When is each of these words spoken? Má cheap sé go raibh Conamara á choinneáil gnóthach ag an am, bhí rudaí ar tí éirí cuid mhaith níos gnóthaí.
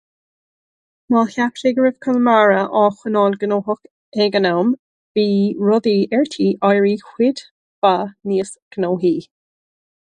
Má 1.13 1.19
cheap 1.33 1.59
sé 1.61 1.73
go 1.79 1.83
raibh 1.85 1.99
Conamara 2.05 2.61
á 2.79 2.85
choinneáil 3.01 3.37
gnóthach 3.43 3.85
ag 4.25 4.39
an 4.41 4.49
am, 4.55 4.73
bhí 5.15 5.27
rudaí 5.69 5.95
ar 6.21 6.27
tí 6.37 6.51
éirí 6.71 6.97
cuid 7.11 7.47
mhaith 7.85 8.15
níos 8.33 8.57
gnóthaí. 8.79 9.17